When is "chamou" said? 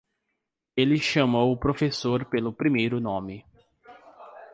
0.97-1.51